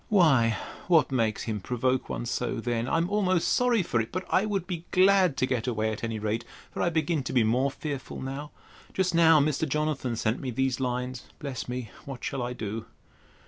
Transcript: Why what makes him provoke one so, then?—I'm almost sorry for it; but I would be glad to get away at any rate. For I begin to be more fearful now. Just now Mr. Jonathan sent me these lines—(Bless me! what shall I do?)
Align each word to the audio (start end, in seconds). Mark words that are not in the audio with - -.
Why 0.09 0.57
what 0.87 1.11
makes 1.11 1.43
him 1.43 1.59
provoke 1.59 2.09
one 2.09 2.25
so, 2.25 2.59
then?—I'm 2.59 3.07
almost 3.07 3.49
sorry 3.49 3.83
for 3.83 4.01
it; 4.01 4.11
but 4.11 4.25
I 4.31 4.47
would 4.47 4.65
be 4.65 4.85
glad 4.89 5.37
to 5.37 5.45
get 5.45 5.67
away 5.67 5.91
at 5.91 6.03
any 6.03 6.17
rate. 6.17 6.43
For 6.71 6.81
I 6.81 6.89
begin 6.89 7.21
to 7.21 7.31
be 7.33 7.43
more 7.43 7.69
fearful 7.69 8.19
now. 8.19 8.49
Just 8.95 9.13
now 9.13 9.39
Mr. 9.39 9.69
Jonathan 9.69 10.15
sent 10.15 10.39
me 10.39 10.49
these 10.49 10.79
lines—(Bless 10.79 11.69
me! 11.69 11.91
what 12.05 12.23
shall 12.23 12.41
I 12.41 12.53
do?) 12.53 12.87